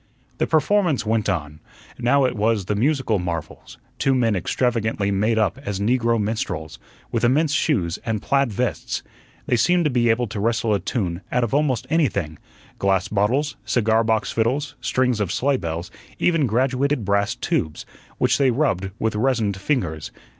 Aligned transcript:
The 0.39 0.47
performance 0.47 1.05
went 1.05 1.29
on. 1.29 1.59
Now 1.99 2.25
it 2.25 2.35
was 2.35 2.65
the 2.65 2.73
"musical 2.73 3.19
marvels," 3.19 3.77
two 3.99 4.15
men 4.15 4.35
extravagantly 4.35 5.11
made 5.11 5.37
up 5.37 5.59
as 5.63 5.79
negro 5.79 6.19
minstrels, 6.19 6.79
with 7.11 7.23
immense 7.23 7.53
shoes 7.53 7.99
and 8.03 8.19
plaid 8.19 8.51
vests. 8.51 9.03
They 9.45 9.57
seemed 9.57 9.83
to 9.83 9.91
be 9.91 10.09
able 10.09 10.25
to 10.29 10.39
wrestle 10.39 10.73
a 10.73 10.79
tune 10.79 11.21
out 11.31 11.43
of 11.43 11.53
almost 11.53 11.85
anything 11.91 12.39
glass 12.79 13.09
bottles, 13.09 13.57
cigar 13.63 14.03
box 14.03 14.31
fiddles, 14.31 14.73
strings 14.81 15.19
of 15.19 15.31
sleigh 15.31 15.57
bells, 15.57 15.91
even 16.17 16.47
graduated 16.47 17.05
brass 17.05 17.35
tubes, 17.35 17.85
which 18.17 18.39
they 18.39 18.49
rubbed 18.49 18.89
with 18.97 19.13
resined 19.13 19.55
fingers. 19.57 20.11